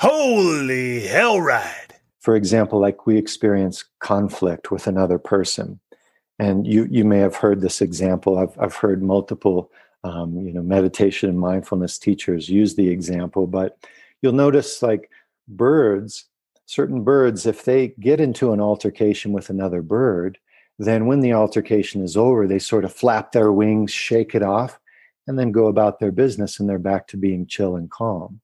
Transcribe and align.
Holy 0.00 1.00
hell 1.00 1.42
ride. 1.42 1.94
For 2.20 2.34
example, 2.34 2.80
like 2.80 3.06
we 3.06 3.18
experience 3.18 3.84
conflict 3.98 4.70
with 4.70 4.86
another 4.86 5.18
person. 5.18 5.78
And 6.38 6.66
you, 6.66 6.88
you 6.90 7.04
may 7.04 7.18
have 7.18 7.36
heard 7.36 7.60
this 7.60 7.82
example. 7.82 8.38
I've, 8.38 8.58
I've 8.58 8.74
heard 8.74 9.02
multiple 9.02 9.70
um, 10.02 10.38
you 10.40 10.54
know, 10.54 10.62
meditation 10.62 11.28
and 11.28 11.38
mindfulness 11.38 11.98
teachers 11.98 12.48
use 12.48 12.76
the 12.76 12.88
example, 12.88 13.46
but 13.46 13.76
you'll 14.22 14.32
notice 14.32 14.82
like 14.82 15.10
birds, 15.48 16.24
certain 16.64 17.04
birds, 17.04 17.44
if 17.44 17.66
they 17.66 17.88
get 18.00 18.20
into 18.20 18.54
an 18.54 18.60
altercation 18.60 19.34
with 19.34 19.50
another 19.50 19.82
bird, 19.82 20.38
then 20.78 21.04
when 21.04 21.20
the 21.20 21.34
altercation 21.34 22.02
is 22.02 22.16
over, 22.16 22.46
they 22.46 22.58
sort 22.58 22.86
of 22.86 22.92
flap 22.94 23.32
their 23.32 23.52
wings, 23.52 23.90
shake 23.90 24.34
it 24.34 24.42
off, 24.42 24.80
and 25.26 25.38
then 25.38 25.52
go 25.52 25.66
about 25.66 26.00
their 26.00 26.10
business 26.10 26.58
and 26.58 26.70
they're 26.70 26.78
back 26.78 27.06
to 27.08 27.18
being 27.18 27.46
chill 27.46 27.76
and 27.76 27.90
calm. 27.90 28.40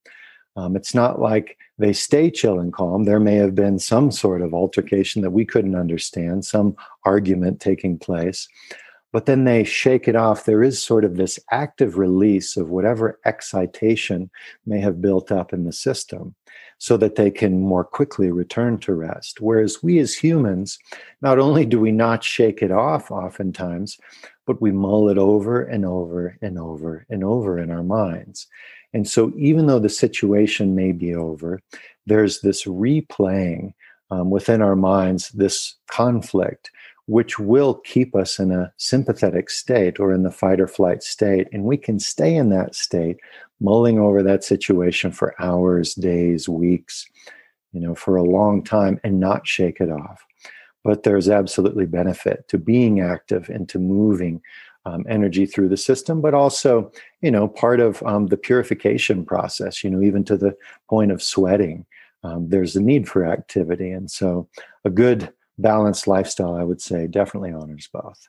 Um, 0.56 0.76
it's 0.76 0.94
not 0.94 1.20
like 1.20 1.58
they 1.78 1.92
stay 1.92 2.30
chill 2.30 2.58
and 2.58 2.72
calm. 2.72 3.04
There 3.04 3.20
may 3.20 3.36
have 3.36 3.54
been 3.54 3.78
some 3.78 4.10
sort 4.10 4.40
of 4.40 4.54
altercation 4.54 5.22
that 5.22 5.30
we 5.30 5.44
couldn't 5.44 5.76
understand, 5.76 6.44
some 6.44 6.76
argument 7.04 7.60
taking 7.60 7.98
place 7.98 8.48
but 9.16 9.24
then 9.24 9.44
they 9.44 9.64
shake 9.64 10.08
it 10.08 10.14
off. 10.14 10.44
There 10.44 10.62
is 10.62 10.82
sort 10.82 11.02
of 11.02 11.16
this 11.16 11.38
active 11.50 11.96
release 11.96 12.54
of 12.58 12.68
whatever 12.68 13.18
excitation 13.24 14.28
may 14.66 14.78
have 14.80 15.00
built 15.00 15.32
up 15.32 15.54
in 15.54 15.64
the 15.64 15.72
system 15.72 16.34
so 16.76 16.98
that 16.98 17.14
they 17.14 17.30
can 17.30 17.62
more 17.62 17.82
quickly 17.82 18.30
return 18.30 18.76
to 18.80 18.92
rest. 18.92 19.40
Whereas 19.40 19.82
we 19.82 19.98
as 20.00 20.14
humans, 20.14 20.78
not 21.22 21.38
only 21.38 21.64
do 21.64 21.80
we 21.80 21.92
not 21.92 22.22
shake 22.22 22.60
it 22.60 22.70
off 22.70 23.10
oftentimes, 23.10 23.96
but 24.46 24.62
we 24.62 24.72
mull 24.72 25.08
it 25.08 25.18
over 25.18 25.62
and 25.62 25.84
over 25.84 26.38
and 26.40 26.58
over 26.58 27.06
and 27.10 27.24
over 27.24 27.58
in 27.58 27.70
our 27.70 27.82
minds. 27.82 28.46
And 28.94 29.08
so, 29.08 29.32
even 29.36 29.66
though 29.66 29.80
the 29.80 29.88
situation 29.88 30.74
may 30.74 30.92
be 30.92 31.14
over, 31.14 31.60
there's 32.06 32.40
this 32.40 32.64
replaying 32.64 33.74
um, 34.10 34.30
within 34.30 34.62
our 34.62 34.76
minds, 34.76 35.30
this 35.30 35.74
conflict 35.88 36.70
which 37.06 37.38
will 37.38 37.74
keep 37.74 38.14
us 38.16 38.38
in 38.38 38.50
a 38.50 38.72
sympathetic 38.76 39.48
state 39.48 39.98
or 40.00 40.12
in 40.12 40.24
the 40.24 40.30
fight 40.30 40.60
or 40.60 40.66
flight 40.66 41.02
state. 41.02 41.48
And 41.52 41.64
we 41.64 41.76
can 41.76 42.00
stay 42.00 42.34
in 42.34 42.50
that 42.50 42.74
state, 42.74 43.18
mulling 43.60 43.98
over 43.98 44.22
that 44.24 44.44
situation 44.44 45.12
for 45.12 45.40
hours, 45.40 45.94
days, 45.94 46.48
weeks, 46.48 47.06
you 47.72 47.80
know, 47.80 47.94
for 47.94 48.16
a 48.16 48.24
long 48.24 48.62
time 48.62 49.00
and 49.04 49.20
not 49.20 49.46
shake 49.46 49.80
it 49.80 49.90
off. 49.90 50.24
But 50.86 51.02
there's 51.02 51.28
absolutely 51.28 51.86
benefit 51.86 52.46
to 52.48 52.58
being 52.58 53.00
active 53.00 53.48
and 53.48 53.68
to 53.70 53.78
moving 53.78 54.40
um, 54.84 55.04
energy 55.08 55.46
through 55.46 55.68
the 55.68 55.76
system, 55.76 56.20
but 56.20 56.32
also, 56.32 56.92
you 57.20 57.30
know, 57.30 57.48
part 57.48 57.80
of 57.80 58.02
um, 58.04 58.28
the 58.28 58.36
purification 58.36 59.24
process, 59.24 59.82
you 59.82 59.90
know, 59.90 60.00
even 60.00 60.24
to 60.24 60.36
the 60.36 60.56
point 60.88 61.10
of 61.10 61.22
sweating. 61.22 61.84
Um, 62.22 62.48
there's 62.48 62.76
a 62.76 62.80
need 62.80 63.08
for 63.08 63.26
activity. 63.26 63.90
And 63.90 64.10
so 64.10 64.48
a 64.84 64.90
good 64.90 65.32
balanced 65.58 66.06
lifestyle, 66.06 66.54
I 66.54 66.62
would 66.62 66.80
say, 66.80 67.08
definitely 67.08 67.52
honors 67.52 67.88
both. 67.92 68.28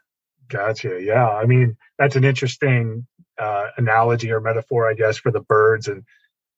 Gotcha. 0.50 1.00
Yeah. 1.02 1.30
I 1.30 1.46
mean, 1.46 1.78
that's 2.00 2.16
an 2.16 2.24
interesting 2.24 3.06
uh, 3.38 3.68
analogy 3.78 4.32
or 4.32 4.42
metaphor, 4.42 4.90
I 4.90 4.96
guess, 4.96 5.18
for 5.18 5.32
the 5.32 5.42
birds 5.42 5.88
and 5.88 6.04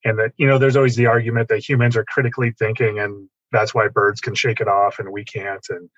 and 0.05 0.17
that 0.19 0.31
you 0.37 0.47
know, 0.47 0.57
there's 0.57 0.77
always 0.77 0.95
the 0.95 1.07
argument 1.07 1.49
that 1.49 1.67
humans 1.67 1.97
are 1.97 2.05
critically 2.05 2.51
thinking, 2.57 2.99
and 2.99 3.27
that's 3.51 3.73
why 3.73 3.87
birds 3.87 4.21
can 4.21 4.35
shake 4.35 4.61
it 4.61 4.67
off 4.67 4.99
and 4.99 5.11
we 5.11 5.23
can't, 5.23 5.65
and 5.69 5.89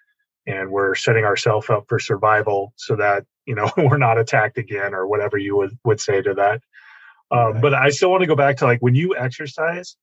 and 0.47 0.71
we're 0.71 0.95
setting 0.95 1.23
ourselves 1.23 1.69
up 1.69 1.85
for 1.87 1.99
survival 1.99 2.73
so 2.75 2.95
that 2.95 3.25
you 3.45 3.55
know 3.55 3.71
we're 3.77 3.97
not 3.97 4.17
attacked 4.17 4.57
again 4.57 4.93
or 4.93 5.07
whatever 5.07 5.37
you 5.37 5.55
would 5.57 5.77
would 5.83 5.99
say 5.99 6.21
to 6.21 6.33
that. 6.35 6.61
Um, 7.31 7.53
right. 7.53 7.61
But 7.61 7.73
I 7.73 7.89
still 7.89 8.11
want 8.11 8.21
to 8.21 8.27
go 8.27 8.35
back 8.35 8.57
to 8.57 8.65
like 8.65 8.81
when 8.81 8.95
you 8.95 9.15
exercise. 9.15 9.95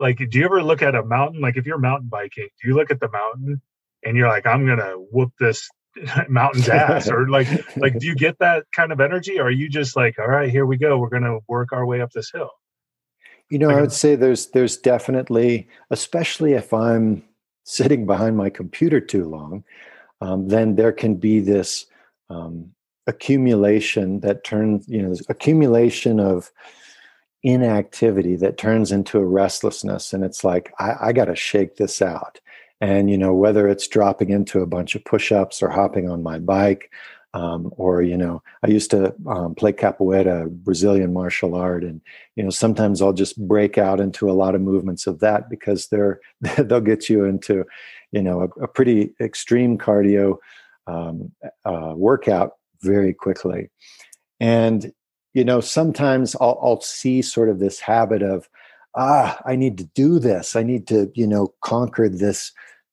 Like, 0.00 0.18
do 0.18 0.38
you 0.38 0.44
ever 0.44 0.60
look 0.60 0.82
at 0.82 0.96
a 0.96 1.04
mountain? 1.04 1.40
Like, 1.40 1.56
if 1.56 1.66
you're 1.66 1.78
mountain 1.78 2.08
biking, 2.08 2.48
do 2.60 2.68
you 2.68 2.74
look 2.74 2.90
at 2.90 2.98
the 2.98 3.08
mountain 3.08 3.62
and 4.04 4.16
you're 4.16 4.28
like, 4.28 4.44
I'm 4.44 4.66
gonna 4.66 4.92
whoop 4.92 5.32
this 5.38 5.70
mountain's 6.28 6.68
ass, 6.68 7.08
or 7.08 7.28
like, 7.28 7.48
like, 7.76 7.98
do 7.98 8.06
you 8.06 8.16
get 8.16 8.38
that 8.40 8.64
kind 8.74 8.92
of 8.92 9.00
energy, 9.00 9.38
or 9.38 9.44
are 9.44 9.50
you 9.50 9.68
just 9.68 9.94
like, 9.96 10.18
all 10.18 10.26
right, 10.26 10.50
here 10.50 10.66
we 10.66 10.76
go, 10.76 10.98
we're 10.98 11.10
gonna 11.10 11.38
work 11.48 11.72
our 11.72 11.86
way 11.86 12.00
up 12.00 12.10
this 12.10 12.30
hill? 12.30 12.50
You 13.54 13.60
know, 13.60 13.70
I 13.70 13.80
would 13.80 13.92
say 13.92 14.16
there's 14.16 14.48
there's 14.48 14.76
definitely, 14.76 15.68
especially 15.90 16.54
if 16.54 16.72
I'm 16.72 17.22
sitting 17.62 18.04
behind 18.04 18.36
my 18.36 18.50
computer 18.50 19.00
too 19.00 19.28
long, 19.28 19.62
um, 20.20 20.48
then 20.48 20.74
there 20.74 20.90
can 20.90 21.14
be 21.14 21.38
this 21.38 21.86
um, 22.30 22.72
accumulation 23.06 24.18
that 24.22 24.42
turns, 24.42 24.88
you 24.88 25.00
know, 25.00 25.10
this 25.10 25.22
accumulation 25.28 26.18
of 26.18 26.50
inactivity 27.44 28.34
that 28.34 28.58
turns 28.58 28.90
into 28.90 29.20
a 29.20 29.24
restlessness, 29.24 30.12
and 30.12 30.24
it's 30.24 30.42
like 30.42 30.74
I, 30.80 30.96
I 31.00 31.12
got 31.12 31.26
to 31.26 31.36
shake 31.36 31.76
this 31.76 32.02
out. 32.02 32.40
And 32.80 33.08
you 33.08 33.16
know 33.16 33.34
whether 33.34 33.68
it's 33.68 33.86
dropping 33.86 34.30
into 34.30 34.62
a 34.62 34.66
bunch 34.66 34.96
of 34.96 35.04
push-ups 35.04 35.62
or 35.62 35.68
hopping 35.68 36.10
on 36.10 36.24
my 36.24 36.40
bike 36.40 36.90
um, 37.34 37.70
or 37.76 38.00
you 38.00 38.16
know 38.16 38.42
i 38.64 38.68
used 38.68 38.90
to 38.90 39.14
um, 39.28 39.54
play 39.54 39.72
capoeira 39.72 40.48
brazilian 40.48 41.12
martial 41.12 41.54
art 41.54 41.84
and 41.84 42.00
you 42.36 42.42
know 42.42 42.50
sometimes 42.50 43.02
i'll 43.02 43.12
just 43.12 43.36
break 43.46 43.76
out 43.76 44.00
into 44.00 44.30
a 44.30 44.32
lot 44.32 44.54
of 44.54 44.60
movements 44.62 45.06
of 45.06 45.20
that 45.20 45.50
because 45.50 45.88
they're 45.88 46.20
they'll 46.58 46.80
get 46.80 47.10
you 47.10 47.24
into 47.24 47.64
you 48.12 48.22
know 48.22 48.40
a, 48.40 48.62
a 48.62 48.68
pretty 48.68 49.12
extreme 49.20 49.76
cardio 49.76 50.38
um, 50.86 51.32
uh, 51.64 51.92
workout 51.96 52.52
very 52.82 53.12
quickly. 53.12 53.70
And 54.40 54.92
you 55.32 55.44
know 55.44 55.60
sometimes 55.60 56.36
I'll, 56.40 56.58
I'll 56.62 56.80
see 56.80 57.20
sort 57.22 57.48
of 57.48 57.58
this 57.58 57.80
habit 57.80 58.22
of 58.22 58.48
ah 58.94 59.40
i 59.44 59.56
need 59.56 59.78
to 59.78 59.84
do 59.94 60.18
this. 60.18 60.54
I 60.54 60.62
need 60.62 60.86
to 60.88 61.10
you 61.14 61.26
know 61.26 61.54
conquer 61.60 62.08
this 62.08 62.52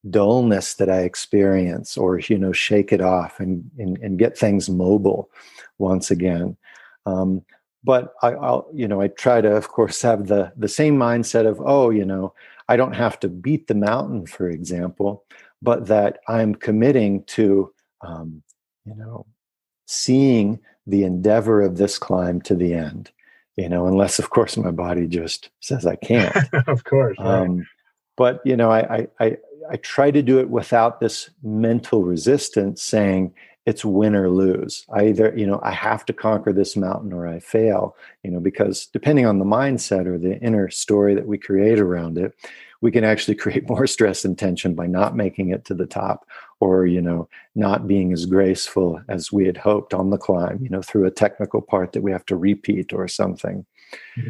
dullness 0.10 0.76
that 0.76 0.90
i 0.90 1.00
experience 1.00 1.98
or 1.98 2.20
you 2.20 2.38
know 2.38 2.52
shake 2.52 2.92
it 2.92 3.02
off 3.02 3.40
and 3.40 3.70
and, 3.78 3.98
and 4.00 4.20
get 4.20 4.38
things 4.38 4.70
mobile 4.70 5.30
once 5.78 6.10
again 6.10 6.58
um, 7.06 7.44
but 7.84 8.14
I, 8.24 8.32
i'll 8.34 8.68
you 8.74 8.88
know 8.88 9.02
i 9.02 9.10
try 9.10 9.42
to 9.42 9.56
of 9.56 9.68
course 9.68 10.02
have 10.02 10.28
the 10.28 10.52
the 10.58 10.68
same 10.68 10.98
mindset 10.98 11.46
of 11.46 11.62
oh 11.64 11.90
you 11.90 12.06
know 12.06 12.34
i 12.68 12.76
don't 12.76 12.94
have 12.96 13.20
to 13.22 13.30
beat 13.30 13.68
the 13.68 13.76
mountain 13.76 14.26
for 14.26 14.50
example 14.50 15.24
but 15.62 15.88
that 15.88 16.20
i'm 16.28 16.56
committing 16.56 17.24
to 17.26 17.72
um, 18.02 18.42
you 18.86 18.96
know 18.96 19.26
seeing 19.86 20.60
the 20.88 21.04
endeavor 21.04 21.62
of 21.62 21.78
this 21.78 22.00
climb 22.00 22.42
to 22.42 22.56
the 22.56 22.74
end 22.74 23.12
you 23.58 23.70
know, 23.70 23.88
unless 23.88 24.20
of 24.20 24.30
course 24.30 24.58
my 24.58 24.72
body 24.72 25.08
just 25.08 25.50
says 25.60 25.86
I 25.86 25.96
can't. 25.96 26.36
of 26.68 26.84
course. 26.84 27.18
Right. 27.20 27.28
Um, 27.28 27.68
but 28.18 28.42
you 28.46 28.56
know, 28.56 28.72
I, 28.72 28.80
I 28.80 29.08
I 29.20 29.38
try 29.78 30.12
to 30.12 30.22
do 30.22 30.40
it 30.40 30.50
without 30.50 31.00
this 31.00 31.30
mental 31.44 32.04
resistance, 32.04 32.82
saying 32.82 33.34
it's 33.66 33.86
win 33.86 34.16
or 34.16 34.30
lose. 34.30 34.86
I 34.94 35.08
either 35.08 35.34
you 35.36 35.46
know 35.46 35.60
I 35.64 35.72
have 35.72 36.06
to 36.06 36.14
conquer 36.14 36.52
this 36.54 36.76
mountain 36.76 37.14
or 37.14 37.28
I 37.28 37.40
fail. 37.40 37.96
You 38.24 38.32
know, 38.32 38.40
because 38.40 38.88
depending 38.88 39.26
on 39.26 39.40
the 39.40 39.46
mindset 39.46 40.06
or 40.08 40.18
the 40.18 40.40
inner 40.40 40.70
story 40.70 41.16
that 41.16 41.28
we 41.28 41.38
create 41.38 41.80
around 41.80 42.18
it, 42.18 42.34
we 42.82 42.92
can 42.92 43.04
actually 43.04 43.36
create 43.44 43.70
more 43.70 43.88
stress 43.88 44.26
and 44.26 44.38
tension 44.38 44.74
by 44.74 44.88
not 44.88 45.16
making 45.16 45.50
it 45.50 45.66
to 45.66 45.74
the 45.74 45.86
top 45.86 46.28
or 46.60 46.86
you 46.86 47.02
know 47.02 47.30
not 47.56 47.88
being 47.88 48.12
as 48.12 48.26
graceful 48.26 49.02
as 49.08 49.32
we 49.32 49.46
had 49.46 49.58
hoped 49.58 49.94
on 49.94 50.10
the 50.10 50.18
climb 50.18 50.60
you 50.62 50.70
know 50.70 50.82
through 50.82 51.06
a 51.06 51.12
technical 51.12 51.62
part 51.62 51.92
that 51.94 52.02
we 52.02 52.12
have 52.12 52.26
to 52.26 52.36
repeat 52.36 52.94
or 52.94 53.08
something 53.08 53.66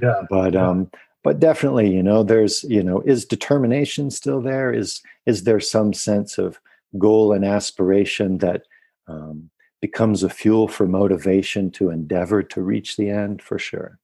yeah 0.01 0.21
but 0.29 0.55
um 0.55 0.89
but 1.23 1.39
definitely 1.39 1.93
you 1.93 2.03
know 2.03 2.23
there's 2.23 2.63
you 2.63 2.83
know 2.83 3.01
is 3.01 3.25
determination 3.25 4.11
still 4.11 4.41
there? 4.41 4.73
Is 4.73 5.01
is 5.25 5.43
there 5.43 5.59
some 5.59 5.93
sense 5.93 6.37
of 6.37 6.59
goal 6.97 7.31
and 7.33 7.45
aspiration 7.45 8.39
that 8.39 8.63
um, 9.07 9.49
becomes 9.81 10.23
a 10.23 10.29
fuel 10.29 10.67
for 10.67 10.87
motivation 10.87 11.71
to 11.71 11.89
endeavor 11.89 12.43
to 12.43 12.61
reach 12.61 12.97
the 12.97 13.09
end? 13.09 13.41
For 13.41 13.57
sure 13.57 13.99